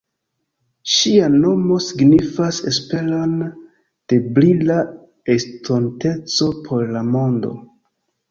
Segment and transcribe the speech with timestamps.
[0.93, 3.35] Ŝia nomo signifas esperon
[4.13, 4.79] de brila
[5.35, 7.53] estonteco por la mondo.